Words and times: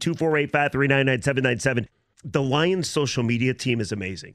248 0.00 0.50
539 0.50 1.06
9797. 1.06 1.88
The 2.24 2.42
Lions 2.42 2.88
social 2.90 3.22
media 3.22 3.54
team 3.54 3.80
is 3.80 3.92
amazing. 3.92 4.34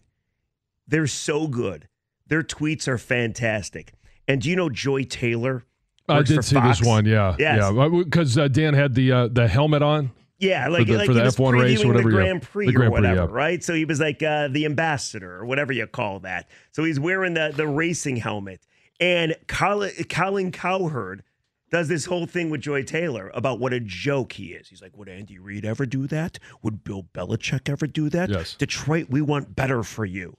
They're 0.87 1.07
so 1.07 1.47
good. 1.47 1.87
Their 2.27 2.43
tweets 2.43 2.87
are 2.87 2.97
fantastic. 2.97 3.93
And 4.27 4.41
do 4.41 4.49
you 4.49 4.55
know 4.55 4.69
Joy 4.69 5.03
Taylor? 5.03 5.63
I 6.07 6.21
did 6.21 6.43
see 6.43 6.55
Fox? 6.55 6.79
this 6.79 6.87
one. 6.87 7.05
Yeah, 7.05 7.35
Yes. 7.39 7.71
yeah, 7.73 7.89
because 8.03 8.37
uh, 8.37 8.47
Dan 8.47 8.73
had 8.73 8.93
the 8.93 9.11
uh, 9.11 9.27
the 9.27 9.47
helmet 9.47 9.81
on. 9.81 10.11
Yeah, 10.37 10.67
like, 10.67 10.85
the- 10.85 10.97
like 10.97 11.07
for 11.07 11.13
the 11.13 11.21
F1 11.21 11.59
race 11.59 11.83
or 11.83 11.87
whatever, 11.87 12.09
the. 12.09 12.15
Grand 12.15 12.41
Prix 12.41 12.67
The 12.67 12.73
Grand 12.73 12.89
or 12.89 12.91
whatever, 12.91 13.21
yeah. 13.21 13.27
right? 13.31 13.63
So 13.63 13.73
he 13.73 13.85
was 13.85 13.99
like 13.99 14.21
uh, 14.21 14.49
the 14.49 14.65
ambassador 14.65 15.33
or 15.37 15.45
whatever 15.45 15.71
you 15.73 15.87
call 15.87 16.19
that. 16.19 16.49
So 16.71 16.83
he's 16.83 16.99
wearing 16.99 17.33
the 17.35 17.53
the 17.55 17.67
racing 17.67 18.17
helmet, 18.17 18.61
and 18.99 19.35
Colin, 19.47 19.91
Colin 20.09 20.51
Cowherd 20.51 21.23
does 21.71 21.87
this 21.87 22.05
whole 22.05 22.25
thing 22.25 22.49
with 22.49 22.61
Joy 22.61 22.83
Taylor 22.83 23.31
about 23.33 23.59
what 23.59 23.73
a 23.73 23.79
joke 23.79 24.33
he 24.33 24.53
is. 24.53 24.69
He's 24.69 24.81
like, 24.81 24.95
would 24.97 25.09
Andy 25.09 25.39
Reid 25.39 25.65
ever 25.65 25.85
do 25.85 26.07
that? 26.07 26.39
Would 26.61 26.83
Bill 26.83 27.07
Belichick 27.13 27.69
ever 27.69 27.87
do 27.87 28.09
that? 28.09 28.29
Yes. 28.29 28.55
Detroit, 28.55 29.07
we 29.09 29.21
want 29.21 29.55
better 29.55 29.83
for 29.83 30.05
you. 30.05 30.37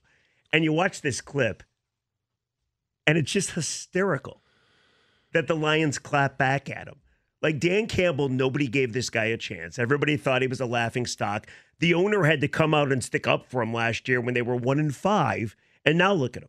And 0.52 0.64
you 0.64 0.72
watch 0.72 1.02
this 1.02 1.20
clip, 1.20 1.62
and 3.06 3.18
it's 3.18 3.32
just 3.32 3.50
hysterical 3.50 4.42
that 5.32 5.48
the 5.48 5.56
Lions 5.56 5.98
clap 5.98 6.38
back 6.38 6.70
at 6.70 6.88
him. 6.88 6.96
Like 7.42 7.60
Dan 7.60 7.86
Campbell, 7.86 8.28
nobody 8.28 8.66
gave 8.66 8.92
this 8.92 9.10
guy 9.10 9.26
a 9.26 9.36
chance. 9.36 9.78
Everybody 9.78 10.16
thought 10.16 10.42
he 10.42 10.48
was 10.48 10.60
a 10.60 10.66
laughing 10.66 11.04
stock. 11.04 11.46
The 11.80 11.92
owner 11.92 12.24
had 12.24 12.40
to 12.40 12.48
come 12.48 12.72
out 12.72 12.90
and 12.90 13.04
stick 13.04 13.26
up 13.26 13.46
for 13.46 13.60
him 13.60 13.74
last 13.74 14.08
year 14.08 14.20
when 14.20 14.34
they 14.34 14.42
were 14.42 14.56
one 14.56 14.78
and 14.78 14.94
five, 14.94 15.54
and 15.84 15.98
now 15.98 16.12
look 16.14 16.36
at 16.36 16.44
him. 16.44 16.48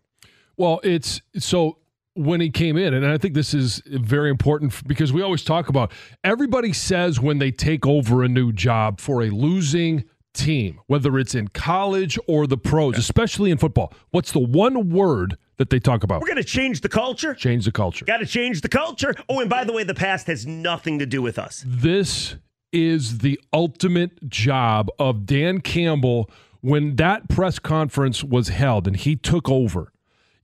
Well, 0.55 0.79
it's 0.83 1.21
so 1.37 1.79
when 2.17 2.41
he 2.41 2.49
came 2.49 2.77
in, 2.77 2.93
and 2.93 3.05
I 3.05 3.17
think 3.17 3.33
this 3.33 3.53
is 3.53 3.81
very 3.85 4.29
important 4.29 4.87
because 4.87 5.13
we 5.13 5.21
always 5.21 5.43
talk 5.43 5.69
about 5.69 5.91
everybody 6.23 6.73
says 6.73 7.19
when 7.19 7.37
they 7.37 7.51
take 7.51 7.85
over 7.85 8.23
a 8.23 8.27
new 8.27 8.51
job 8.51 8.99
for 8.99 9.23
a 9.23 9.29
losing 9.29 10.03
team, 10.33 10.79
whether 10.87 11.17
it's 11.17 11.35
in 11.35 11.49
college 11.49 12.17
or 12.27 12.47
the 12.47 12.57
pros, 12.57 12.97
especially 12.97 13.51
in 13.51 13.57
football, 13.57 13.93
what's 14.11 14.31
the 14.31 14.39
one 14.39 14.89
word 14.89 15.37
that 15.57 15.69
they 15.69 15.79
talk 15.79 16.03
about? 16.03 16.21
We're 16.21 16.27
going 16.27 16.37
to 16.37 16.43
change 16.43 16.81
the 16.81 16.89
culture. 16.89 17.33
Change 17.33 17.65
the 17.65 17.71
culture. 17.71 18.05
Got 18.05 18.17
to 18.17 18.25
change 18.25 18.61
the 18.61 18.69
culture. 18.69 19.15
Oh, 19.27 19.39
and 19.39 19.49
by 19.49 19.63
the 19.63 19.73
way, 19.73 19.83
the 19.83 19.95
past 19.95 20.27
has 20.27 20.45
nothing 20.45 20.99
to 20.99 21.05
do 21.05 21.21
with 21.21 21.39
us. 21.39 21.63
This 21.65 22.35
is 22.71 23.19
the 23.19 23.39
ultimate 23.51 24.29
job 24.29 24.89
of 24.99 25.25
Dan 25.25 25.61
Campbell 25.61 26.29
when 26.61 26.95
that 26.97 27.29
press 27.29 27.59
conference 27.59 28.23
was 28.23 28.49
held 28.49 28.87
and 28.87 28.97
he 28.97 29.15
took 29.15 29.49
over. 29.49 29.91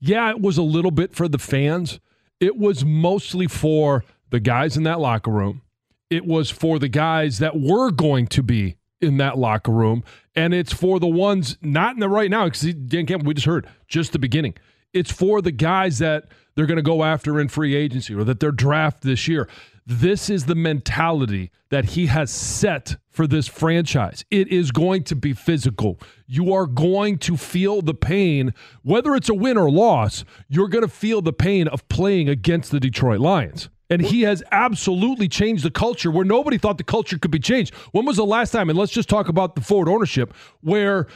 Yeah, 0.05 0.31
it 0.31 0.41
was 0.41 0.57
a 0.57 0.63
little 0.63 0.91
bit 0.91 1.15
for 1.15 1.29
the 1.29 1.37
fans. 1.37 2.01
It 2.41 2.57
was 2.57 2.83
mostly 2.83 3.47
for 3.47 4.03
the 4.31 4.41
guys 4.41 4.75
in 4.75 4.83
that 4.83 4.99
locker 4.99 5.31
room. 5.31 5.61
It 6.09 6.25
was 6.25 6.49
for 6.49 6.77
the 6.77 6.89
guys 6.89 7.39
that 7.39 7.57
were 7.57 7.89
going 7.89 8.27
to 8.27 8.43
be 8.43 8.75
in 8.99 9.15
that 9.17 9.37
locker 9.37 9.71
room. 9.71 10.03
And 10.35 10.53
it's 10.53 10.73
for 10.73 10.99
the 10.99 11.07
ones 11.07 11.57
not 11.61 11.93
in 11.93 12.01
the 12.01 12.09
right 12.09 12.29
now, 12.29 12.43
because 12.43 12.73
Dan 12.73 13.05
Campbell, 13.05 13.27
we 13.27 13.33
just 13.33 13.47
heard 13.47 13.65
just 13.87 14.11
the 14.11 14.19
beginning. 14.19 14.55
It's 14.93 15.11
for 15.11 15.41
the 15.41 15.51
guys 15.51 15.99
that 15.99 16.25
they're 16.55 16.65
going 16.65 16.77
to 16.77 16.83
go 16.83 17.03
after 17.03 17.39
in 17.39 17.47
free 17.47 17.75
agency 17.75 18.13
or 18.13 18.23
that 18.23 18.39
they're 18.39 18.51
draft 18.51 19.01
this 19.01 19.27
year. 19.27 19.47
This 19.85 20.29
is 20.29 20.45
the 20.45 20.55
mentality 20.55 21.51
that 21.69 21.85
he 21.85 22.05
has 22.05 22.31
set 22.31 22.95
for 23.09 23.27
this 23.27 23.47
franchise. 23.47 24.23
It 24.31 24.47
is 24.47 24.71
going 24.71 25.03
to 25.05 25.15
be 25.15 25.33
physical. 25.33 25.99
You 26.25 26.53
are 26.53 26.67
going 26.67 27.17
to 27.19 27.35
feel 27.35 27.81
the 27.81 27.93
pain, 27.93 28.53
whether 28.83 29.13
it's 29.13 29.29
a 29.29 29.33
win 29.33 29.57
or 29.57 29.69
loss, 29.69 30.23
you're 30.47 30.69
going 30.69 30.83
to 30.83 30.87
feel 30.87 31.21
the 31.21 31.33
pain 31.33 31.67
of 31.67 31.87
playing 31.89 32.29
against 32.29 32.71
the 32.71 32.79
Detroit 32.79 33.19
Lions. 33.19 33.69
And 33.89 34.01
he 34.01 34.21
has 34.21 34.41
absolutely 34.51 35.27
changed 35.27 35.63
the 35.63 35.71
culture 35.71 36.09
where 36.09 36.25
nobody 36.25 36.57
thought 36.57 36.77
the 36.77 36.83
culture 36.83 37.19
could 37.19 37.31
be 37.31 37.39
changed. 37.39 37.75
When 37.91 38.05
was 38.05 38.17
the 38.17 38.25
last 38.25 38.51
time, 38.51 38.69
and 38.69 38.79
let's 38.79 38.91
just 38.91 39.09
talk 39.09 39.27
about 39.27 39.55
the 39.55 39.61
forward 39.61 39.89
ownership, 39.89 40.33
where 40.61 41.07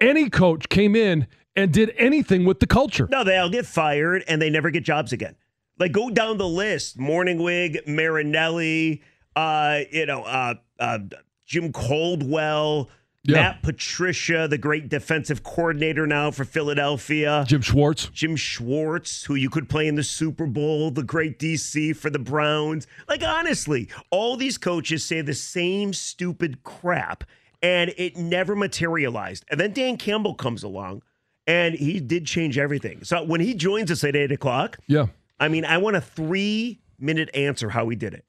any 0.00 0.28
coach 0.28 0.68
came 0.68 0.94
in 0.94 1.26
and 1.56 1.72
did 1.72 1.92
anything 1.96 2.44
with 2.44 2.60
the 2.60 2.66
culture? 2.66 3.08
No, 3.10 3.24
they 3.24 3.36
all 3.38 3.50
get 3.50 3.66
fired 3.66 4.22
and 4.28 4.40
they 4.40 4.50
never 4.50 4.70
get 4.70 4.84
jobs 4.84 5.12
again. 5.12 5.34
Like 5.78 5.92
go 5.92 6.10
down 6.10 6.38
the 6.38 6.48
list: 6.48 6.98
Mornhinweg, 6.98 7.86
Marinelli, 7.86 9.02
uh, 9.34 9.80
you 9.90 10.06
know, 10.06 10.22
uh, 10.22 10.54
uh, 10.78 10.98
Jim 11.44 11.72
Caldwell, 11.72 12.88
Yeah. 13.24 13.34
Matt 13.34 13.62
Patricia, 13.62 14.46
the 14.48 14.56
great 14.58 14.88
defensive 14.88 15.42
coordinator 15.42 16.06
now 16.06 16.30
for 16.30 16.44
Philadelphia. 16.44 17.44
Jim 17.46 17.60
Schwartz. 17.60 18.06
Jim 18.12 18.36
Schwartz, 18.36 19.24
who 19.24 19.34
you 19.34 19.50
could 19.50 19.68
play 19.68 19.86
in 19.86 19.96
the 19.96 20.02
Super 20.02 20.46
Bowl, 20.46 20.90
the 20.90 21.02
great 21.02 21.38
DC 21.38 21.94
for 21.96 22.08
the 22.08 22.18
Browns. 22.18 22.86
Like, 23.08 23.22
honestly, 23.22 23.88
all 24.10 24.36
these 24.36 24.58
coaches 24.58 25.04
say 25.04 25.20
the 25.22 25.34
same 25.34 25.92
stupid 25.92 26.62
crap, 26.62 27.24
and 27.62 27.92
it 27.96 28.16
never 28.16 28.54
materialized. 28.56 29.44
And 29.50 29.58
then 29.60 29.72
Dan 29.72 29.96
Campbell 29.96 30.34
comes 30.34 30.62
along, 30.62 31.02
and 31.46 31.74
he 31.74 32.00
did 32.00 32.26
change 32.26 32.58
everything. 32.58 33.04
So 33.04 33.22
when 33.22 33.40
he 33.40 33.54
joins 33.54 33.90
us 33.90 34.02
at 34.04 34.16
eight 34.16 34.32
o'clock, 34.32 34.78
Yeah. 34.86 35.06
I 35.38 35.48
mean, 35.48 35.64
I 35.64 35.78
want 35.78 35.96
a 35.96 36.00
three 36.00 36.80
minute 36.98 37.30
answer 37.34 37.68
how 37.68 37.88
he 37.88 37.96
did 37.96 38.14
it. 38.14 38.24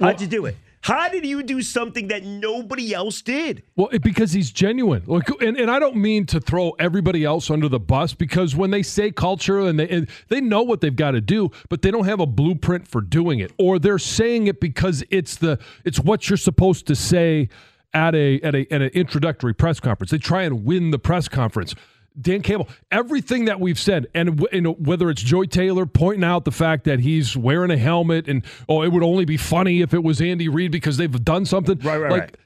How'd 0.00 0.20
you 0.20 0.26
do 0.26 0.46
it? 0.46 0.56
How 0.80 1.08
did 1.08 1.26
you 1.26 1.42
do 1.42 1.60
something 1.60 2.08
that 2.08 2.24
nobody 2.24 2.94
else 2.94 3.20
did? 3.20 3.64
Well, 3.76 3.88
it, 3.88 4.00
because 4.00 4.32
he's 4.32 4.52
genuine. 4.52 5.02
Like, 5.06 5.28
and, 5.40 5.56
and 5.56 5.70
I 5.70 5.80
don't 5.80 5.96
mean 5.96 6.24
to 6.26 6.40
throw 6.40 6.70
everybody 6.78 7.24
else 7.24 7.50
under 7.50 7.68
the 7.68 7.80
bus 7.80 8.14
because 8.14 8.54
when 8.54 8.70
they 8.70 8.82
say 8.82 9.10
culture 9.10 9.58
and 9.60 9.78
they 9.78 9.88
and 9.88 10.08
they 10.28 10.40
know 10.40 10.62
what 10.62 10.80
they've 10.80 10.94
got 10.94 11.12
to 11.12 11.20
do, 11.20 11.50
but 11.68 11.82
they 11.82 11.90
don't 11.90 12.04
have 12.04 12.20
a 12.20 12.26
blueprint 12.26 12.86
for 12.86 13.00
doing 13.00 13.40
it, 13.40 13.52
or 13.58 13.78
they're 13.80 13.98
saying 13.98 14.46
it 14.46 14.60
because 14.60 15.02
it's 15.10 15.36
the 15.36 15.58
it's 15.84 15.98
what 15.98 16.30
you're 16.30 16.36
supposed 16.36 16.86
to 16.86 16.94
say 16.94 17.48
at 17.92 18.14
a 18.14 18.40
at 18.42 18.54
a 18.54 18.72
at 18.72 18.80
an 18.80 18.90
introductory 18.90 19.54
press 19.54 19.80
conference. 19.80 20.12
They 20.12 20.18
try 20.18 20.42
and 20.44 20.64
win 20.64 20.90
the 20.92 20.98
press 20.98 21.28
conference. 21.28 21.74
Dan 22.20 22.42
Campbell, 22.42 22.68
everything 22.90 23.44
that 23.44 23.60
we've 23.60 23.78
said, 23.78 24.08
and, 24.14 24.40
whether 24.40 25.10
it's 25.10 25.22
Joy 25.22 25.44
Taylor 25.44 25.86
pointing 25.86 26.24
out 26.24 26.44
the 26.44 26.52
fact 26.52 26.84
that 26.84 27.00
he's 27.00 27.36
wearing 27.36 27.70
a 27.70 27.76
helmet, 27.76 28.28
and 28.28 28.44
oh, 28.68 28.82
it 28.82 28.88
would 28.88 29.02
only 29.02 29.24
be 29.24 29.36
funny 29.36 29.80
if 29.82 29.94
it 29.94 30.02
was 30.02 30.20
Andy 30.20 30.48
Reid 30.48 30.72
because 30.72 30.96
they've 30.96 31.24
done 31.24 31.44
something. 31.44 31.78
Right, 31.78 31.98
right, 31.98 32.10
like, 32.10 32.20
right. 32.20 32.36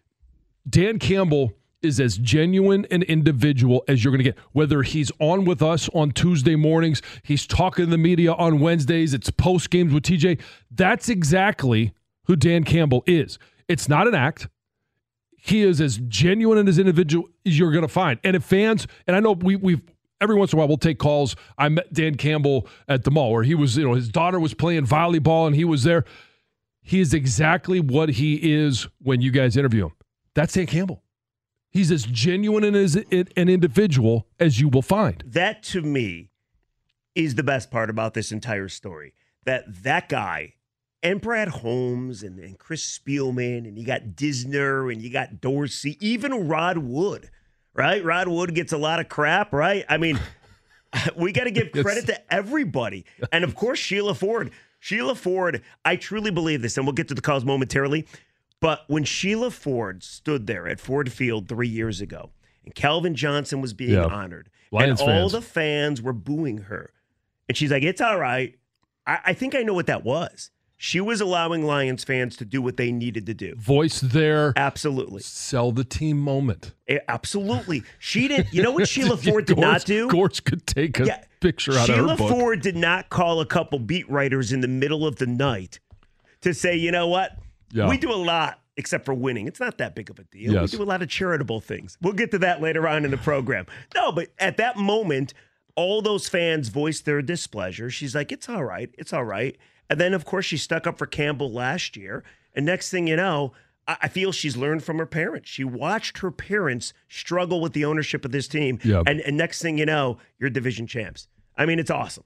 Dan 0.68 0.98
Campbell 0.98 1.52
is 1.82 1.98
as 1.98 2.16
genuine 2.16 2.86
an 2.90 3.02
individual 3.02 3.82
as 3.88 4.04
you're 4.04 4.12
going 4.12 4.24
to 4.24 4.30
get. 4.30 4.38
Whether 4.52 4.82
he's 4.82 5.10
on 5.18 5.44
with 5.44 5.62
us 5.62 5.88
on 5.94 6.12
Tuesday 6.12 6.56
mornings, 6.56 7.02
he's 7.22 7.46
talking 7.46 7.86
to 7.86 7.90
the 7.90 7.98
media 7.98 8.32
on 8.32 8.60
Wednesdays, 8.60 9.14
it's 9.14 9.30
post 9.30 9.70
games 9.70 9.92
with 9.92 10.04
TJ. 10.04 10.40
That's 10.70 11.08
exactly 11.08 11.92
who 12.24 12.36
Dan 12.36 12.64
Campbell 12.64 13.02
is. 13.06 13.38
It's 13.68 13.88
not 13.88 14.06
an 14.06 14.14
act. 14.14 14.48
He 15.44 15.62
is 15.62 15.80
as 15.80 15.98
genuine 16.06 16.56
and 16.56 16.68
as 16.68 16.78
individual 16.78 17.28
as 17.44 17.58
you're 17.58 17.72
going 17.72 17.82
to 17.82 17.88
find. 17.88 18.20
And 18.22 18.36
if 18.36 18.44
fans, 18.44 18.86
and 19.08 19.16
I 19.16 19.18
know 19.20 19.32
we, 19.32 19.56
we've 19.56 19.82
every 20.20 20.36
once 20.36 20.52
in 20.52 20.56
a 20.56 20.60
while 20.60 20.68
we'll 20.68 20.76
take 20.76 21.00
calls. 21.00 21.34
I 21.58 21.68
met 21.68 21.92
Dan 21.92 22.14
Campbell 22.14 22.68
at 22.86 23.02
the 23.02 23.10
mall 23.10 23.32
where 23.32 23.42
he 23.42 23.56
was, 23.56 23.76
you 23.76 23.82
know, 23.82 23.94
his 23.94 24.08
daughter 24.08 24.38
was 24.38 24.54
playing 24.54 24.86
volleyball 24.86 25.48
and 25.48 25.56
he 25.56 25.64
was 25.64 25.82
there. 25.82 26.04
He 26.80 27.00
is 27.00 27.12
exactly 27.12 27.80
what 27.80 28.10
he 28.10 28.36
is 28.54 28.86
when 29.00 29.20
you 29.20 29.32
guys 29.32 29.56
interview 29.56 29.86
him. 29.86 29.92
That's 30.34 30.54
Dan 30.54 30.66
Campbell. 30.66 31.02
He's 31.70 31.90
as 31.90 32.04
genuine 32.04 32.62
and 32.62 32.76
as 32.76 32.94
an 32.94 33.26
individual 33.36 34.28
as 34.38 34.60
you 34.60 34.68
will 34.68 34.82
find. 34.82 35.24
That 35.26 35.64
to 35.64 35.82
me 35.82 36.30
is 37.16 37.34
the 37.34 37.42
best 37.42 37.68
part 37.72 37.90
about 37.90 38.14
this 38.14 38.30
entire 38.30 38.68
story. 38.68 39.14
That 39.44 39.82
that 39.82 40.08
guy 40.08 40.54
and 41.02 41.20
Brad 41.20 41.48
Holmes 41.48 42.22
and, 42.22 42.38
and 42.38 42.58
Chris 42.58 42.98
Spielman, 42.98 43.66
and 43.66 43.76
you 43.78 43.84
got 43.84 44.02
Disner 44.14 44.92
and 44.92 45.02
you 45.02 45.10
got 45.10 45.40
Dorsey, 45.40 45.96
even 46.00 46.48
Rod 46.48 46.78
Wood, 46.78 47.30
right? 47.74 48.04
Rod 48.04 48.28
Wood 48.28 48.54
gets 48.54 48.72
a 48.72 48.78
lot 48.78 49.00
of 49.00 49.08
crap, 49.08 49.52
right? 49.52 49.84
I 49.88 49.96
mean, 49.96 50.18
we 51.16 51.32
got 51.32 51.44
to 51.44 51.50
give 51.50 51.72
credit 51.72 52.06
to 52.06 52.32
everybody. 52.32 53.04
And 53.32 53.44
of 53.44 53.54
course, 53.54 53.78
Sheila 53.78 54.14
Ford. 54.14 54.50
Sheila 54.78 55.14
Ford, 55.14 55.62
I 55.84 55.96
truly 55.96 56.30
believe 56.30 56.60
this, 56.62 56.76
and 56.76 56.86
we'll 56.86 56.92
get 56.94 57.08
to 57.08 57.14
the 57.14 57.20
calls 57.20 57.44
momentarily. 57.44 58.06
But 58.60 58.84
when 58.88 59.04
Sheila 59.04 59.50
Ford 59.50 60.02
stood 60.04 60.46
there 60.46 60.66
at 60.68 60.78
Ford 60.80 61.10
Field 61.12 61.48
three 61.48 61.68
years 61.68 62.00
ago, 62.00 62.30
and 62.64 62.74
Calvin 62.74 63.14
Johnson 63.16 63.60
was 63.60 63.72
being 63.74 63.90
Yeah. 63.92 64.04
honored, 64.06 64.50
Lions 64.70 65.00
and 65.00 65.10
all 65.10 65.16
fans. 65.16 65.32
the 65.32 65.42
fans 65.42 66.00
were 66.02 66.12
booing 66.12 66.58
her, 66.58 66.92
and 67.48 67.56
she's 67.56 67.72
like, 67.72 67.82
"It's 67.82 68.00
all 68.00 68.18
right." 68.18 68.54
I, 69.04 69.18
I 69.26 69.32
think 69.34 69.56
I 69.56 69.62
know 69.62 69.74
what 69.74 69.86
that 69.86 70.04
was. 70.04 70.51
She 70.84 71.00
was 71.00 71.20
allowing 71.20 71.64
Lions 71.64 72.02
fans 72.02 72.34
to 72.38 72.44
do 72.44 72.60
what 72.60 72.76
they 72.76 72.90
needed 72.90 73.26
to 73.26 73.34
do. 73.34 73.54
Voice 73.54 74.00
their 74.00 74.52
Absolutely, 74.56 75.22
sell 75.22 75.70
the 75.70 75.84
team 75.84 76.18
moment. 76.18 76.72
Eh, 76.88 76.98
absolutely. 77.06 77.84
She 78.00 78.26
didn't. 78.26 78.52
You 78.52 78.64
know 78.64 78.72
what 78.72 78.88
Sheila 78.88 79.16
Ford 79.16 79.44
did 79.44 79.54
Gorge- 79.58 79.64
not 79.64 79.84
do? 79.84 80.08
Gorge 80.08 80.42
could 80.42 80.66
take 80.66 80.98
a 80.98 81.04
Yeah. 81.04 81.22
picture 81.38 81.72
out 81.74 81.86
Sheila 81.86 82.14
of 82.14 82.18
her 82.18 82.26
book. 82.26 82.30
Ford 82.30 82.62
did 82.62 82.74
not 82.74 83.10
call 83.10 83.40
a 83.40 83.46
couple 83.46 83.78
beat 83.78 84.10
writers 84.10 84.50
in 84.50 84.60
the 84.60 84.66
middle 84.66 85.06
of 85.06 85.16
the 85.16 85.26
night 85.28 85.78
to 86.40 86.52
say, 86.52 86.74
you 86.74 86.90
know 86.90 87.06
what? 87.06 87.38
Yeah. 87.70 87.88
We 87.88 87.96
do 87.96 88.10
a 88.10 88.16
lot 88.18 88.58
except 88.76 89.04
for 89.04 89.14
winning. 89.14 89.46
It's 89.46 89.60
not 89.60 89.78
that 89.78 89.94
big 89.94 90.10
of 90.10 90.18
a 90.18 90.24
deal. 90.24 90.52
Yes. 90.52 90.72
We 90.72 90.78
do 90.78 90.82
a 90.82 90.84
lot 90.84 91.00
of 91.00 91.08
charitable 91.08 91.60
things. 91.60 91.96
We'll 92.02 92.14
get 92.14 92.32
to 92.32 92.38
that 92.40 92.60
later 92.60 92.88
on 92.88 93.04
in 93.04 93.12
the 93.12 93.18
program. 93.18 93.66
No, 93.94 94.10
but 94.10 94.30
at 94.40 94.56
that 94.56 94.76
moment, 94.76 95.32
all 95.74 96.02
those 96.02 96.28
fans 96.28 96.68
voiced 96.68 97.04
their 97.04 97.22
displeasure. 97.22 97.90
She's 97.90 98.14
like, 98.14 98.30
it's 98.32 98.48
all 98.48 98.64
right. 98.64 98.90
It's 98.98 99.12
all 99.12 99.24
right. 99.24 99.56
And 99.88 100.00
then, 100.00 100.14
of 100.14 100.24
course, 100.24 100.46
she 100.46 100.56
stuck 100.56 100.86
up 100.86 100.98
for 100.98 101.06
Campbell 101.06 101.50
last 101.52 101.96
year. 101.96 102.24
And 102.54 102.66
next 102.66 102.90
thing 102.90 103.06
you 103.06 103.16
know, 103.16 103.52
I 103.86 103.96
I 104.02 104.08
feel 104.08 104.32
she's 104.32 104.56
learned 104.56 104.84
from 104.84 104.98
her 104.98 105.06
parents. 105.06 105.48
She 105.50 105.64
watched 105.64 106.18
her 106.18 106.30
parents 106.30 106.92
struggle 107.08 107.60
with 107.60 107.72
the 107.72 107.84
ownership 107.84 108.24
of 108.24 108.32
this 108.32 108.48
team. 108.48 108.78
Yep. 108.84 109.04
And, 109.06 109.20
and 109.20 109.36
next 109.36 109.60
thing 109.62 109.78
you 109.78 109.86
know, 109.86 110.18
you're 110.38 110.50
division 110.50 110.86
champs. 110.86 111.28
I 111.56 111.66
mean, 111.66 111.78
it's 111.78 111.90
awesome. 111.90 112.24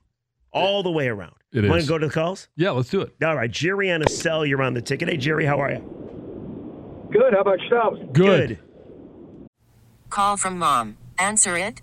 All 0.53 0.83
the 0.83 0.91
way 0.91 1.09
around. 1.09 1.35
It 1.53 1.65
Want 1.65 1.79
is. 1.79 1.85
to 1.85 1.89
go 1.89 1.99
to 1.99 2.07
the 2.07 2.13
calls? 2.13 2.49
Yeah, 2.57 2.71
let's 2.71 2.89
do 2.89 3.01
it. 3.03 3.15
All 3.23 3.37
right. 3.37 3.51
Jerry 3.51 3.91
on 3.91 4.03
a 4.03 4.09
cell. 4.09 4.45
You're 4.47 4.63
on 4.63 4.75
the 4.75 4.83
ticket. 4.83 5.09
Hey, 5.09 5.17
Jerry, 5.17 5.45
how 5.45 5.61
are 5.61 5.71
you? 5.71 7.09
Good. 7.13 7.35
How 7.35 7.41
about 7.41 7.61
yourselves? 7.61 8.01
Good. 8.13 8.59
Call 10.11 10.37
from 10.37 10.59
mom. 10.59 10.97
Answer 11.19 11.57
it. 11.57 11.83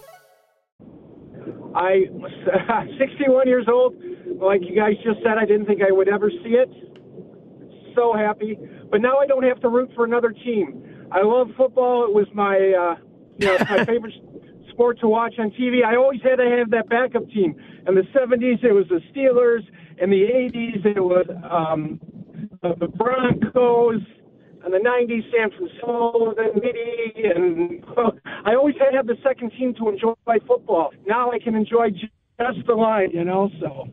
I 1.75 2.05
was 2.11 2.31
61 2.99 3.47
years 3.47 3.65
old. 3.67 3.95
Like 4.41 4.61
you 4.63 4.75
guys 4.75 4.95
just 5.03 5.19
said, 5.23 5.37
I 5.37 5.45
didn't 5.45 5.65
think 5.65 5.81
I 5.81 5.91
would 5.91 6.09
ever 6.09 6.29
see 6.29 6.55
it. 6.55 6.69
So 7.95 8.13
happy, 8.13 8.57
but 8.89 9.01
now 9.01 9.17
I 9.17 9.27
don't 9.27 9.43
have 9.43 9.59
to 9.61 9.69
root 9.69 9.91
for 9.95 10.05
another 10.05 10.31
team. 10.31 11.07
I 11.11 11.21
love 11.23 11.49
football. 11.57 12.05
It 12.05 12.13
was 12.13 12.25
my, 12.33 12.55
uh, 12.55 12.95
you 13.37 13.47
know, 13.47 13.57
my 13.69 13.85
favorite 13.85 14.13
sport 14.69 14.99
to 15.01 15.07
watch 15.07 15.35
on 15.39 15.51
TV. 15.51 15.83
I 15.83 15.97
always 15.97 16.21
had 16.21 16.37
to 16.37 16.57
have 16.57 16.71
that 16.71 16.87
backup 16.89 17.27
team. 17.29 17.55
In 17.87 17.95
the 17.95 18.03
70s, 18.15 18.63
it 18.63 18.71
was 18.71 18.85
the 18.87 19.01
Steelers. 19.11 19.61
In 20.01 20.09
the 20.09 20.21
80s, 20.21 20.85
it 20.85 20.99
was 20.99 21.25
um, 21.49 21.99
the 22.61 22.75
the 22.79 22.87
Broncos. 22.87 24.01
In 24.65 24.71
the 24.71 24.77
90s, 24.77 25.23
San 25.31 25.49
Francisco, 25.51 26.33
then 26.37 26.53
Mitty, 26.55 27.23
and 27.35 27.83
I 28.45 28.55
always 28.55 28.75
had 28.79 28.91
to 28.91 28.97
have 28.97 29.07
the 29.07 29.17
second 29.23 29.51
team 29.57 29.73
to 29.75 29.89
enjoy 29.89 30.13
football. 30.47 30.91
Now 31.07 31.31
I 31.31 31.39
can 31.39 31.55
enjoy 31.55 31.89
just 31.91 32.67
the 32.67 32.73
line, 32.73 33.09
you 33.11 33.23
know. 33.23 33.49
So 33.59 33.87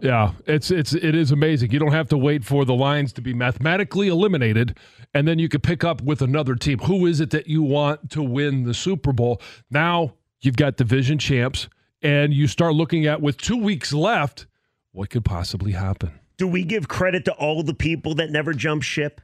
Yeah, 0.00 0.32
it's 0.46 0.70
it's 0.70 0.94
it 0.94 1.14
is 1.14 1.32
amazing. 1.32 1.70
You 1.72 1.78
don't 1.78 1.92
have 1.92 2.08
to 2.10 2.18
wait 2.18 2.44
for 2.44 2.64
the 2.64 2.74
lines 2.74 3.12
to 3.14 3.20
be 3.20 3.34
mathematically 3.34 4.08
eliminated, 4.08 4.78
and 5.12 5.26
then 5.26 5.38
you 5.38 5.48
can 5.48 5.60
pick 5.60 5.82
up 5.82 6.02
with 6.02 6.22
another 6.22 6.54
team. 6.54 6.78
Who 6.80 7.06
is 7.06 7.20
it 7.20 7.30
that 7.30 7.48
you 7.48 7.62
want 7.62 8.10
to 8.10 8.22
win 8.22 8.64
the 8.64 8.74
Super 8.74 9.12
Bowl? 9.12 9.40
Now 9.70 10.14
you've 10.40 10.56
got 10.56 10.76
division 10.76 11.18
champs, 11.18 11.68
and 12.02 12.32
you 12.32 12.46
start 12.46 12.74
looking 12.74 13.06
at 13.06 13.20
with 13.20 13.38
two 13.38 13.56
weeks 13.56 13.92
left, 13.92 14.46
what 14.92 15.10
could 15.10 15.24
possibly 15.24 15.72
happen? 15.72 16.20
Do 16.36 16.46
we 16.46 16.64
give 16.64 16.88
credit 16.88 17.24
to 17.26 17.32
all 17.32 17.62
the 17.62 17.74
people 17.74 18.14
that 18.16 18.30
never 18.30 18.52
jump 18.52 18.82
ship? 18.82 19.20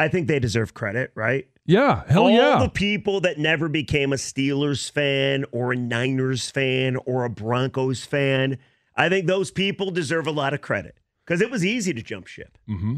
I 0.00 0.08
think 0.08 0.28
they 0.28 0.38
deserve 0.38 0.72
credit, 0.72 1.12
right? 1.14 1.46
Yeah, 1.66 2.04
hell 2.08 2.22
all 2.22 2.30
yeah. 2.30 2.58
the 2.58 2.70
people 2.70 3.20
that 3.20 3.38
never 3.38 3.68
became 3.68 4.14
a 4.14 4.16
Steelers 4.16 4.90
fan 4.90 5.44
or 5.52 5.72
a 5.72 5.76
Niners 5.76 6.50
fan 6.50 6.96
or 7.04 7.24
a 7.24 7.30
Broncos 7.30 8.02
fan, 8.06 8.58
I 8.96 9.10
think 9.10 9.26
those 9.26 9.50
people 9.50 9.90
deserve 9.90 10.26
a 10.26 10.30
lot 10.30 10.54
of 10.54 10.62
credit 10.62 10.96
because 11.24 11.42
it 11.42 11.50
was 11.50 11.66
easy 11.66 11.92
to 11.92 12.02
jump 12.02 12.26
ship. 12.26 12.56
hmm 12.66 12.96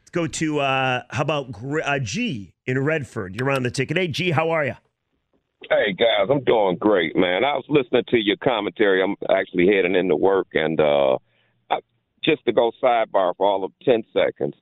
Let's 0.00 0.10
go 0.10 0.26
to 0.26 0.60
uh, 0.60 1.02
how 1.10 1.22
about 1.22 1.54
uh, 1.84 1.98
G 1.98 2.54
in 2.64 2.82
Redford? 2.82 3.36
You're 3.38 3.50
on 3.50 3.62
the 3.62 3.70
ticket. 3.70 3.98
Hey, 3.98 4.08
G, 4.08 4.30
how 4.30 4.48
are 4.50 4.64
you? 4.64 4.76
Hey 5.68 5.92
guys, 5.92 6.28
I'm 6.30 6.42
doing 6.44 6.78
great, 6.80 7.14
man. 7.14 7.44
I 7.44 7.52
was 7.54 7.66
listening 7.68 8.04
to 8.08 8.16
your 8.16 8.38
commentary. 8.38 9.02
I'm 9.02 9.16
actually 9.28 9.66
heading 9.66 9.94
into 9.94 10.16
work, 10.16 10.48
and 10.54 10.80
uh, 10.80 11.18
I, 11.70 11.80
just 12.24 12.42
to 12.46 12.52
go 12.52 12.72
sidebar 12.82 13.34
for 13.36 13.46
all 13.46 13.64
of 13.64 13.72
ten 13.82 14.02
seconds, 14.14 14.54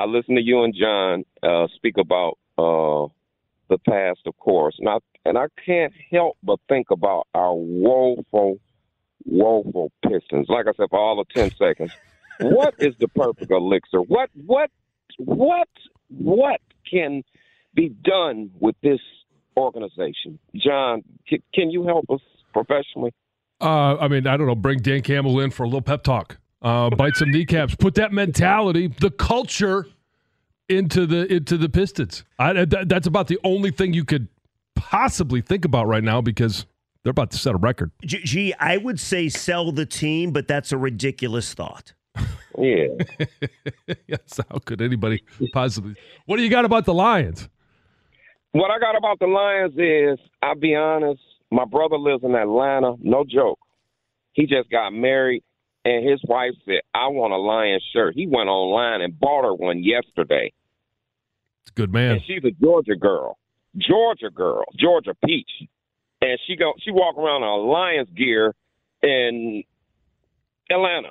I 0.00 0.06
listened 0.06 0.38
to 0.38 0.42
you 0.42 0.62
and 0.64 0.74
John 0.74 1.24
uh, 1.42 1.66
speak 1.76 1.98
about 1.98 2.38
uh, 2.56 3.12
the 3.68 3.76
past, 3.86 4.20
of 4.24 4.34
course, 4.38 4.74
and 4.78 4.88
I 4.88 4.96
and 5.26 5.36
I 5.36 5.44
can't 5.66 5.92
help 6.10 6.38
but 6.42 6.58
think 6.70 6.86
about 6.90 7.26
our 7.34 7.54
woeful, 7.54 8.58
woeful 9.26 9.92
Pistons. 10.02 10.46
Like 10.48 10.66
I 10.66 10.72
said, 10.74 10.86
for 10.88 10.98
all 10.98 11.20
of 11.20 11.28
ten 11.28 11.50
seconds, 11.58 11.92
what 12.40 12.74
is 12.78 12.94
the 12.98 13.08
perfect 13.08 13.50
elixir? 13.50 14.00
What 14.00 14.30
what 14.46 14.70
what 15.18 15.68
what 16.08 16.62
can 16.90 17.22
be 17.74 17.90
done 17.90 18.52
with 18.58 18.76
this 18.82 19.00
organization? 19.54 20.38
John, 20.56 21.02
can, 21.28 21.42
can 21.52 21.70
you 21.70 21.84
help 21.84 22.06
us 22.08 22.22
professionally? 22.54 23.12
Uh, 23.60 23.98
I 23.98 24.08
mean, 24.08 24.26
I 24.26 24.38
don't 24.38 24.46
know. 24.46 24.54
Bring 24.54 24.78
Dan 24.78 25.02
Campbell 25.02 25.40
in 25.40 25.50
for 25.50 25.64
a 25.64 25.66
little 25.66 25.82
pep 25.82 26.02
talk. 26.02 26.39
Uh, 26.62 26.90
bite 26.90 27.16
some 27.16 27.30
kneecaps. 27.30 27.74
Put 27.74 27.94
that 27.94 28.12
mentality, 28.12 28.88
the 28.88 29.10
culture, 29.10 29.86
into 30.68 31.04
the 31.06 31.30
into 31.32 31.56
the 31.56 31.68
Pistons. 31.68 32.24
I, 32.38 32.64
that, 32.64 32.88
that's 32.88 33.06
about 33.06 33.26
the 33.26 33.38
only 33.44 33.70
thing 33.70 33.92
you 33.92 34.04
could 34.04 34.28
possibly 34.76 35.40
think 35.40 35.64
about 35.64 35.86
right 35.86 36.04
now 36.04 36.20
because 36.20 36.66
they're 37.02 37.10
about 37.10 37.30
to 37.32 37.38
set 37.38 37.54
a 37.54 37.58
record. 37.58 37.90
G- 38.04 38.22
Gee, 38.24 38.54
I 38.54 38.76
would 38.76 39.00
say 39.00 39.28
sell 39.28 39.72
the 39.72 39.86
team, 39.86 40.32
but 40.32 40.46
that's 40.48 40.72
a 40.72 40.78
ridiculous 40.78 41.52
thought. 41.54 41.92
Yeah. 42.58 42.88
yes, 44.08 44.40
how 44.50 44.58
could 44.58 44.82
anybody 44.82 45.22
possibly? 45.52 45.94
What 46.26 46.36
do 46.36 46.42
you 46.42 46.50
got 46.50 46.64
about 46.64 46.84
the 46.84 46.92
Lions? 46.92 47.48
What 48.52 48.70
I 48.70 48.78
got 48.78 48.96
about 48.96 49.18
the 49.20 49.28
Lions 49.28 49.72
is, 49.78 50.18
I'll 50.42 50.56
be 50.56 50.74
honest, 50.74 51.22
my 51.50 51.64
brother 51.64 51.96
lives 51.96 52.22
in 52.24 52.34
Atlanta. 52.34 52.96
No 53.00 53.24
joke. 53.24 53.60
He 54.32 54.46
just 54.46 54.68
got 54.68 54.90
married, 54.90 55.42
and 55.84 56.08
his 56.08 56.20
wife 56.24 56.52
said, 56.64 56.80
I 56.94 57.08
want 57.08 57.32
a 57.32 57.36
Lions 57.36 57.84
shirt. 57.92 58.14
He 58.14 58.26
went 58.26 58.48
online 58.48 59.00
and 59.00 59.18
bought 59.18 59.44
her 59.44 59.54
one 59.54 59.82
yesterday. 59.82 60.52
It's 61.62 61.70
a 61.70 61.74
good 61.74 61.92
man. 61.92 62.12
And 62.12 62.20
she's 62.26 62.44
a 62.44 62.50
Georgia 62.50 62.96
girl. 62.96 63.38
Georgia 63.76 64.30
girl. 64.30 64.64
Georgia 64.78 65.14
peach. 65.24 65.50
And 66.22 66.38
she 66.46 66.56
go 66.56 66.74
she 66.80 66.90
walk 66.90 67.16
around 67.16 67.42
in 67.42 67.48
a 67.48 67.56
Lions 67.56 68.08
gear 68.14 68.54
in 69.02 69.62
Atlanta. 70.70 71.10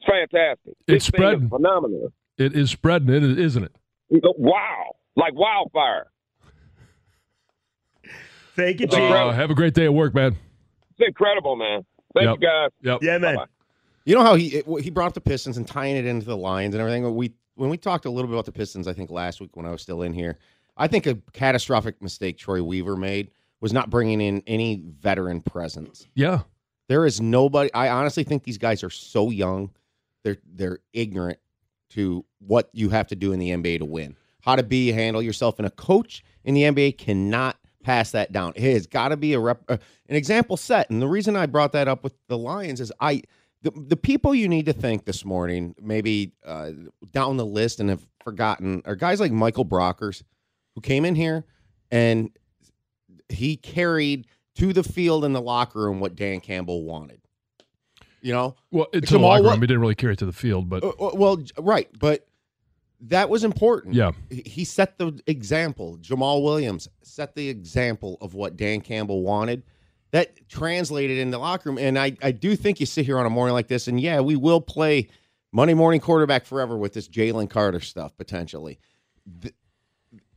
It's 0.00 0.06
fantastic. 0.06 0.74
It's 0.86 1.06
This 1.06 1.10
thing 1.10 1.22
is 1.22 1.28
spreading. 1.28 1.48
phenomenal. 1.48 2.12
It 2.36 2.54
is 2.54 2.70
spreading, 2.70 3.10
it 3.10 3.38
isn't 3.38 3.64
it? 3.64 3.72
Wow. 4.10 4.96
Like 5.16 5.34
wildfire. 5.34 6.06
Thank 8.56 8.80
you, 8.80 8.86
G. 8.88 8.96
Uh, 8.96 9.30
have 9.30 9.50
a 9.50 9.54
great 9.54 9.74
day 9.74 9.84
at 9.84 9.94
work, 9.94 10.14
man. 10.14 10.36
It's 10.98 11.06
incredible, 11.08 11.54
man. 11.54 11.84
Thank 12.14 12.26
Yep. 12.26 12.36
you 12.40 12.46
guys. 12.46 12.70
Yep. 12.82 12.98
yeah, 13.02 13.18
man. 13.18 13.36
Bye-bye. 13.36 13.46
You 14.04 14.14
know 14.14 14.22
how 14.22 14.34
he 14.36 14.48
it- 14.56 14.82
he 14.82 14.90
brought 14.90 15.08
up 15.08 15.14
the 15.14 15.20
Pistons 15.20 15.56
and 15.58 15.66
tying 15.66 15.96
it 15.96 16.06
into 16.06 16.24
the 16.26 16.36
Lions 16.36 16.74
and 16.74 16.80
everything. 16.80 17.14
We 17.14 17.32
when 17.56 17.68
we 17.70 17.76
talked 17.76 18.04
a 18.06 18.10
little 18.10 18.28
bit 18.28 18.34
about 18.34 18.46
the 18.46 18.52
Pistons, 18.52 18.86
I 18.88 18.92
think 18.92 19.10
last 19.10 19.40
week 19.40 19.54
when 19.56 19.66
I 19.66 19.70
was 19.70 19.82
still 19.82 20.02
in 20.02 20.12
here, 20.14 20.38
I 20.76 20.86
think 20.86 21.06
a 21.06 21.16
catastrophic 21.32 22.00
mistake 22.00 22.38
Troy 22.38 22.62
Weaver 22.62 22.96
made 22.96 23.30
was 23.60 23.72
not 23.72 23.90
bringing 23.90 24.20
in 24.20 24.42
any 24.46 24.82
veteran 25.00 25.40
presence. 25.42 26.06
Yeah. 26.14 26.42
There 26.88 27.04
is 27.04 27.20
nobody. 27.20 27.70
I 27.74 27.88
honestly 27.90 28.22
think 28.24 28.44
these 28.44 28.56
guys 28.58 28.82
are 28.82 28.88
so 28.90 29.28
young. 29.30 29.70
They're 30.22 30.38
they're 30.54 30.78
ignorant 30.94 31.38
to 31.90 32.24
what 32.38 32.70
you 32.72 32.88
have 32.90 33.08
to 33.08 33.16
do 33.16 33.32
in 33.32 33.38
the 33.40 33.50
NBA 33.50 33.78
to 33.80 33.84
win. 33.84 34.16
How 34.40 34.56
to 34.56 34.62
be 34.62 34.90
handle 34.92 35.20
yourself, 35.20 35.58
and 35.58 35.66
a 35.66 35.70
coach 35.70 36.24
in 36.44 36.54
the 36.54 36.62
NBA 36.62 36.92
cannot 36.96 37.57
pass 37.88 38.10
that 38.10 38.32
down. 38.32 38.52
It 38.54 38.70
has 38.74 38.86
got 38.86 39.08
to 39.08 39.16
be 39.16 39.32
a 39.32 39.40
rep, 39.40 39.62
uh, 39.66 39.78
an 40.10 40.16
example 40.16 40.58
set. 40.58 40.90
And 40.90 41.00
the 41.00 41.08
reason 41.08 41.36
I 41.36 41.46
brought 41.46 41.72
that 41.72 41.88
up 41.88 42.04
with 42.04 42.12
the 42.28 42.36
Lions 42.36 42.82
is 42.82 42.92
I 43.00 43.22
the 43.62 43.70
the 43.70 43.96
people 43.96 44.34
you 44.34 44.46
need 44.46 44.66
to 44.66 44.74
thank 44.74 45.06
this 45.06 45.24
morning, 45.24 45.74
maybe 45.80 46.32
uh, 46.44 46.72
down 47.12 47.38
the 47.38 47.46
list 47.46 47.80
and 47.80 47.88
have 47.88 48.06
forgotten, 48.22 48.82
are 48.84 48.94
guys 48.94 49.20
like 49.20 49.32
Michael 49.32 49.64
Brockers, 49.64 50.22
who 50.74 50.82
came 50.82 51.06
in 51.06 51.14
here 51.14 51.46
and 51.90 52.30
he 53.30 53.56
carried 53.56 54.26
to 54.56 54.74
the 54.74 54.82
field 54.82 55.24
in 55.24 55.32
the 55.32 55.40
locker 55.40 55.80
room 55.80 55.98
what 55.98 56.14
Dan 56.14 56.40
Campbell 56.40 56.84
wanted. 56.84 57.22
You 58.20 58.34
know, 58.34 58.56
Well, 58.70 58.88
it's 58.92 59.12
a 59.12 59.18
locker 59.18 59.44
room. 59.44 59.60
He 59.62 59.66
didn't 59.66 59.80
really 59.80 59.94
carry 59.94 60.12
it 60.12 60.18
to 60.18 60.26
the 60.26 60.32
field, 60.32 60.68
but 60.68 60.84
Uh, 60.84 60.88
uh, 60.88 61.12
well, 61.14 61.42
right, 61.56 61.88
but 61.98 62.27
that 63.00 63.28
was 63.30 63.44
important. 63.44 63.94
Yeah. 63.94 64.12
He- 64.30 64.64
set 64.64 64.98
the 64.98 65.20
example. 65.26 65.98
Jamaal 65.98 66.42
Williams 66.42 66.88
set 67.02 67.34
the 67.34 67.48
example 67.48 68.18
of 68.20 68.34
what 68.34 68.56
Dan 68.56 68.80
Campbell 68.80 69.22
wanted. 69.22 69.62
That 70.10 70.48
translated 70.48 71.18
in 71.18 71.30
the 71.30 71.38
locker 71.38 71.68
room, 71.68 71.78
and 71.78 71.98
I, 71.98 72.16
I 72.22 72.32
do 72.32 72.56
think 72.56 72.80
you 72.80 72.86
sit 72.86 73.04
here 73.04 73.18
on 73.18 73.26
a 73.26 73.30
morning 73.30 73.52
like 73.52 73.68
this, 73.68 73.88
and 73.88 74.00
yeah, 74.00 74.20
we 74.20 74.36
will 74.36 74.60
play 74.60 75.08
Monday 75.52 75.74
morning 75.74 76.00
quarterback 76.00 76.46
forever 76.46 76.78
with 76.78 76.94
this 76.94 77.06
Jalen 77.08 77.50
Carter 77.50 77.80
stuff 77.80 78.16
potentially. 78.16 78.78
Th- 79.42 79.54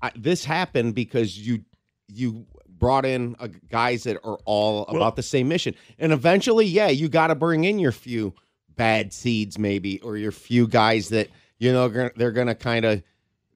I, 0.02 0.12
this 0.16 0.44
happened 0.44 0.94
because 0.94 1.38
you 1.40 1.64
you 2.10 2.46
brought 2.68 3.06
in 3.06 3.38
uh, 3.40 3.48
guys 3.70 4.04
that 4.04 4.18
are 4.26 4.38
all 4.44 4.84
about 4.88 5.16
the 5.16 5.24
same 5.24 5.48
mission, 5.48 5.74
and 5.98 6.12
eventually, 6.12 6.66
yeah, 6.66 6.90
you 6.90 7.08
got 7.08 7.28
to 7.28 7.36
bring 7.36 7.64
in 7.64 7.80
your 7.80 7.94
few 7.94 8.34
bad 8.76 9.14
seeds, 9.14 9.58
maybe, 9.58 10.02
or 10.02 10.18
your 10.18 10.34
few 10.34 10.68
guys 10.68 11.10
that 11.10 11.30
you 11.62 11.72
know 11.72 11.88
they're 11.88 12.32
going 12.32 12.48
to 12.48 12.56
kind 12.56 12.84
of 12.84 13.04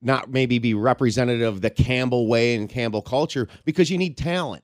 not 0.00 0.30
maybe 0.30 0.58
be 0.58 0.74
representative 0.74 1.54
of 1.54 1.60
the 1.60 1.70
Campbell 1.70 2.28
way 2.28 2.54
and 2.54 2.68
Campbell 2.68 3.02
culture 3.02 3.48
because 3.64 3.90
you 3.90 3.98
need 3.98 4.16
talent. 4.16 4.62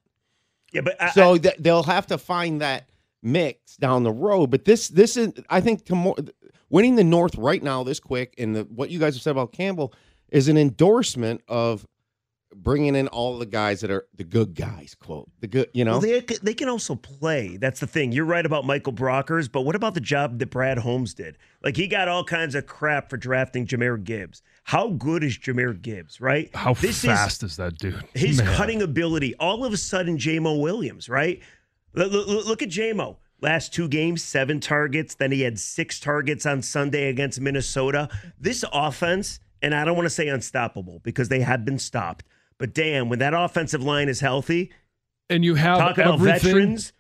Yeah, 0.73 0.83
but 0.83 1.01
I, 1.03 1.11
So 1.11 1.37
th- 1.37 1.57
they'll 1.59 1.83
have 1.83 2.07
to 2.07 2.19
find 2.19 2.61
that 2.61 2.89
mix 3.23 3.77
down 3.77 4.05
the 4.05 4.13
road. 4.13 4.51
But 4.51 4.65
this, 4.65 4.89
this 4.89 5.17
is, 5.17 5.33
I 5.51 5.61
think, 5.61 5.85
to 5.87 5.95
more, 5.95 6.17
winning 6.71 6.95
the 6.95 7.05
North 7.05 7.37
right 7.37 7.63
now, 7.63 7.83
this 7.83 8.01
quick, 8.01 8.35
and 8.39 8.55
the, 8.55 8.63
what 8.65 8.91
you 8.91 8.99
guys 8.99 9.15
have 9.15 9.23
said 9.23 9.33
about 9.33 9.53
Campbell 9.53 9.93
is 10.31 10.49
an 10.49 10.57
endorsement 10.57 11.43
of 11.49 11.87
bringing 12.55 12.95
in 12.95 13.09
all 13.09 13.39
the 13.39 13.47
guys 13.47 13.81
that 13.81 13.91
are 13.91 14.07
the 14.17 14.25
good 14.25 14.55
guys. 14.55 14.95
Quote 14.95 15.31
the 15.41 15.47
good, 15.47 15.69
you 15.73 15.85
know. 15.85 15.93
Well, 15.93 16.01
they, 16.01 16.21
they 16.21 16.55
can 16.55 16.69
also 16.69 16.95
play. 16.95 17.57
That's 17.57 17.81
the 17.81 17.87
thing. 17.87 18.13
You're 18.13 18.25
right 18.25 18.45
about 18.45 18.65
Michael 18.65 18.93
Brockers, 18.93 19.51
but 19.51 19.63
what 19.63 19.75
about 19.75 19.95
the 19.95 20.01
job 20.01 20.39
that 20.39 20.51
Brad 20.51 20.79
Holmes 20.79 21.15
did? 21.15 21.39
Like, 21.63 21.77
he 21.77 21.87
got 21.87 22.09
all 22.09 22.25
kinds 22.25 22.55
of 22.55 22.67
crap 22.67 23.11
for 23.11 23.17
drafting 23.17 23.67
Jahmyr 23.67 24.03
Gibbs. 24.03 24.43
How 24.65 24.89
good 24.89 25.25
is 25.25 25.39
Jahmyr 25.39 25.81
Gibbs, 25.81 26.21
right? 26.21 26.51
how 26.55 26.75
This 26.75 26.99
is- 27.05 27.11
fast 27.11 27.43
is, 27.43 27.57
that 27.57 27.79
dude? 27.79 28.03
his 28.15 28.39
Man. 28.43 28.55
cutting 28.57 28.83
ability. 28.83 29.35
All 29.37 29.65
of 29.65 29.73
a 29.73 29.77
sudden, 29.77 30.19
Jamo 30.19 30.61
Williams, 30.61 31.09
right? 31.09 31.41
Look, 31.95 32.13
look, 32.13 32.47
look 32.47 32.63
at 32.63 32.69
Jamo. 32.69 33.17
Last 33.41 33.75
two 33.75 33.89
games, 33.89 34.23
seven 34.23 34.61
targets. 34.61 35.17
Then 35.17 35.33
he 35.33 35.41
had 35.41 35.59
six 35.59 35.99
targets 35.99 36.47
on 36.47 36.63
Sunday 36.63 37.09
against 37.09 37.41
Minnesota. 37.41 38.09
This 38.39 38.65
offense, 38.73 39.41
and 39.61 39.75
I 39.75 39.85
don't 39.85 39.97
want 39.97 40.07
to 40.07 40.11
say 40.11 40.29
unstoppable 40.29 41.01
because 41.03 41.29
they 41.29 41.41
have 41.41 41.65
been 41.65 41.79
stopped, 41.81 42.25
but 42.63 42.73
damn, 42.75 43.09
when 43.09 43.19
that 43.19 43.35
offensive 43.35 43.83
line 43.83 44.09
is 44.09 44.21
healthy, 44.21 44.71
And 45.29 45.45
you 45.45 45.57
have 45.57 45.79
talk 45.79 45.99
about 45.99 46.15
everything. 46.21 46.41
veterans. 46.55 46.93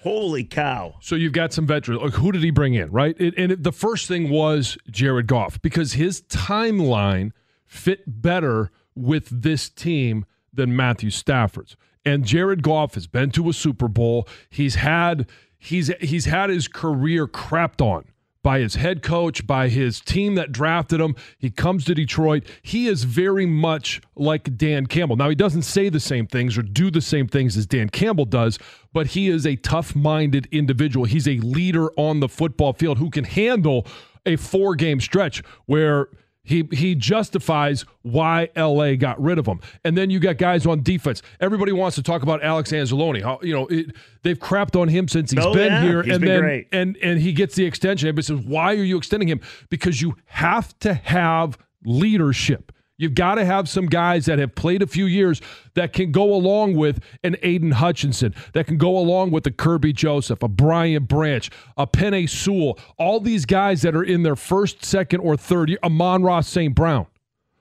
Holy 0.00 0.42
cow. 0.42 0.96
So 1.00 1.14
you've 1.14 1.32
got 1.32 1.52
some 1.52 1.64
veterans. 1.64 2.02
Like, 2.02 2.14
who 2.14 2.32
did 2.32 2.42
he 2.42 2.50
bring 2.50 2.74
in, 2.74 2.90
right? 2.90 3.14
It, 3.20 3.34
and 3.38 3.52
it, 3.52 3.62
the 3.62 3.70
first 3.70 4.08
thing 4.08 4.30
was 4.30 4.76
Jared 4.90 5.28
Goff 5.28 5.62
because 5.62 5.92
his 5.92 6.22
timeline 6.22 7.30
fit 7.66 8.02
better 8.20 8.72
with 8.96 9.28
this 9.30 9.68
team 9.68 10.24
than 10.52 10.74
Matthew 10.74 11.10
Stafford's. 11.10 11.76
And 12.04 12.24
Jared 12.24 12.64
Goff 12.64 12.94
has 12.94 13.06
been 13.06 13.30
to 13.30 13.48
a 13.48 13.52
Super 13.52 13.86
Bowl. 13.86 14.26
He's 14.50 14.74
had 14.74 15.28
he's 15.56 15.86
he's 16.00 16.24
had 16.24 16.50
his 16.50 16.66
career 16.66 17.28
crapped 17.28 17.80
on 17.80 18.06
by 18.46 18.60
his 18.60 18.76
head 18.76 19.02
coach, 19.02 19.44
by 19.44 19.68
his 19.68 19.98
team 19.98 20.36
that 20.36 20.52
drafted 20.52 21.00
him. 21.00 21.16
He 21.36 21.50
comes 21.50 21.84
to 21.86 21.96
Detroit. 21.96 22.44
He 22.62 22.86
is 22.86 23.02
very 23.02 23.44
much 23.44 24.00
like 24.14 24.56
Dan 24.56 24.86
Campbell. 24.86 25.16
Now, 25.16 25.28
he 25.28 25.34
doesn't 25.34 25.62
say 25.62 25.88
the 25.88 25.98
same 25.98 26.28
things 26.28 26.56
or 26.56 26.62
do 26.62 26.88
the 26.88 27.00
same 27.00 27.26
things 27.26 27.56
as 27.56 27.66
Dan 27.66 27.88
Campbell 27.88 28.24
does, 28.24 28.60
but 28.92 29.08
he 29.08 29.26
is 29.26 29.48
a 29.48 29.56
tough 29.56 29.96
minded 29.96 30.46
individual. 30.52 31.06
He's 31.06 31.26
a 31.26 31.38
leader 31.38 31.90
on 31.96 32.20
the 32.20 32.28
football 32.28 32.72
field 32.72 32.98
who 32.98 33.10
can 33.10 33.24
handle 33.24 33.84
a 34.24 34.36
four 34.36 34.76
game 34.76 35.00
stretch 35.00 35.42
where 35.64 36.06
he 36.46 36.66
he 36.72 36.94
justifies 36.94 37.84
why 38.02 38.48
LA 38.56 38.94
got 38.94 39.20
rid 39.20 39.38
of 39.38 39.46
him. 39.46 39.60
And 39.84 39.98
then 39.98 40.10
you 40.10 40.20
got 40.20 40.38
guys 40.38 40.64
on 40.64 40.82
defense. 40.82 41.20
Everybody 41.40 41.72
wants 41.72 41.96
to 41.96 42.02
talk 42.02 42.22
about 42.22 42.42
Alex 42.42 42.70
Anzalone. 42.72 43.22
How 43.22 43.40
you 43.42 43.52
know 43.52 43.66
it, 43.66 43.94
they've 44.22 44.38
crapped 44.38 44.80
on 44.80 44.88
him 44.88 45.08
since 45.08 45.32
he's 45.32 45.44
Oh, 45.44 45.52
been 45.52 45.72
yeah. 45.72 45.82
here, 45.82 46.02
He's 46.04 46.12
and 46.14 46.20
been 46.22 46.30
then 46.30 46.40
great. 46.40 46.68
and 46.72 46.96
and 47.02 47.20
he 47.20 47.32
gets 47.32 47.56
the 47.56 47.64
extension. 47.64 48.08
Everybody 48.08 48.26
says, 48.38 48.46
"Why 48.46 48.72
are 48.74 48.82
you 48.84 48.96
extending 48.96 49.28
him?" 49.28 49.40
Because 49.70 50.00
you 50.00 50.14
have 50.26 50.78
to 50.78 50.94
have 50.94 51.58
leadership. 51.84 52.72
You've 52.98 53.14
got 53.14 53.34
to 53.34 53.44
have 53.44 53.68
some 53.68 53.86
guys 53.86 54.24
that 54.26 54.38
have 54.38 54.54
played 54.54 54.82
a 54.82 54.86
few 54.86 55.04
years 55.04 55.42
that 55.74 55.92
can 55.92 56.12
go 56.12 56.34
along 56.34 56.74
with 56.74 57.02
an 57.22 57.36
Aidan 57.42 57.72
Hutchinson, 57.72 58.34
that 58.54 58.66
can 58.66 58.78
go 58.78 58.96
along 58.96 59.32
with 59.32 59.46
a 59.46 59.50
Kerby 59.50 59.94
Joseph, 59.94 60.42
a 60.42 60.48
Brian 60.48 61.04
Branch, 61.04 61.50
a 61.76 61.86
Penei 61.86 62.28
Sewell, 62.28 62.78
all 62.98 63.20
these 63.20 63.44
guys 63.44 63.82
that 63.82 63.94
are 63.94 64.02
in 64.02 64.22
their 64.22 64.36
first, 64.36 64.84
second, 64.84 65.20
or 65.20 65.36
third 65.36 65.68
year, 65.68 65.78
Amon-Ra 65.82 66.40
St. 66.40 66.74
Brown. 66.74 67.06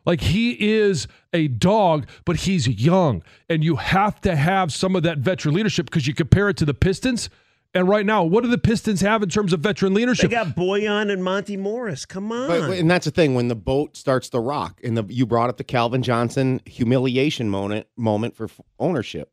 Like 0.06 0.22
he 0.22 0.52
is 0.52 1.08
a 1.34 1.48
dog, 1.48 2.08
but 2.26 2.38
he's 2.38 2.68
young. 2.68 3.24
And 3.50 3.64
you 3.64 3.76
have 3.76 4.22
to 4.22 4.36
have 4.36 4.72
some 4.72 4.96
of 4.96 5.04
that 5.04 5.18
veteran 5.18 5.56
leadership 5.56 5.88
because 5.88 6.08
you 6.08 6.14
compare 6.14 6.48
it 6.48 6.58
to 6.58 6.66
the 6.66 6.74
Pistons. 6.74 7.30
And 7.76 7.88
right 7.90 8.06
now, 8.06 8.24
what 8.24 8.44
do 8.44 8.50
the 8.50 8.58
Pistons 8.58 9.02
have 9.02 9.22
in 9.22 9.28
terms 9.30 9.52
of 9.54 9.60
veteran 9.60 9.94
They 9.94 10.00
leadership? 10.00 10.32
got 10.32 10.56
Bojan 10.56 11.12
and 11.12 11.24
Monte 11.24 11.58
Morris. 11.58 12.06
Come 12.06 12.32
on. 12.32 12.48
But, 12.48 12.72
and 12.78 12.90
that's 12.90 13.04
the 13.06 13.12
thing 13.12 13.36
when 13.36 13.50
the 13.50 13.56
boat 13.56 13.98
starts 13.98 14.30
to 14.30 14.40
rock, 14.40 14.80
and 14.84 14.98
the 14.98 15.04
you 15.10 15.26
brought 15.26 15.50
up 15.50 15.58
the 15.58 15.64
Calvin 15.66 16.02
Johnson 16.02 16.62
humiliation 16.66 17.50
moment 17.50 17.86
moment 17.98 18.36
for 18.36 18.46
f- 18.46 18.62
ownership. 18.80 19.32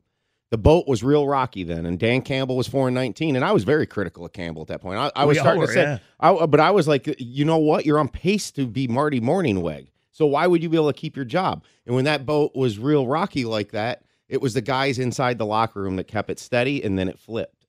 the 0.50 0.58
boat 0.58 0.86
was 0.88 1.02
real 1.02 1.26
rocky 1.26 1.64
then, 1.64 1.86
and 1.86 1.98
Dan 1.98 2.20
Campbell 2.20 2.56
was 2.56 2.66
four 2.68 2.88
and 2.88 2.94
nineteen, 2.94 3.36
and 3.36 3.44
I 3.44 3.52
was 3.52 3.62
very 3.64 3.86
critical 3.86 4.26
of 4.26 4.32
Campbell 4.32 4.60
at 4.62 4.68
that 4.68 4.80
point. 4.82 4.98
I, 4.98 5.10
I 5.14 5.24
was 5.24 5.36
We 5.36 5.40
starting 5.40 5.60
were, 5.60 5.66
to 5.68 5.72
say, 5.72 5.82
yeah. 5.82 5.98
I, 6.20 6.44
but 6.46 6.58
I 6.60 6.72
was 6.72 6.86
like, 6.88 7.14
you 7.18 7.44
know 7.44 7.58
what? 7.58 7.86
You're 7.86 7.98
on 8.00 8.08
pace 8.08 8.50
to 8.52 8.66
be 8.66 8.86
Marty 8.88 9.20
Mornhinweg. 9.20 9.86
So 10.10 10.26
why 10.26 10.46
would 10.48 10.62
you 10.62 10.68
be 10.68 10.76
able 10.76 10.92
to 10.92 10.98
keep 10.98 11.14
your 11.16 11.24
job? 11.24 11.64
And 11.86 11.94
when 11.94 12.04
that 12.04 12.26
boat 12.26 12.54
was 12.54 12.78
real 12.78 13.06
rocky 13.06 13.44
like 13.46 13.70
that, 13.70 14.02
it 14.28 14.42
was 14.42 14.52
the 14.52 14.60
guys 14.60 14.98
inside 14.98 15.38
the 15.38 15.46
locker 15.46 15.80
room 15.80 15.96
that 15.96 16.08
kept 16.08 16.28
it 16.28 16.38
steady, 16.38 16.82
and 16.82 16.98
then 16.98 17.08
it 17.08 17.18
flipped. 17.18 17.61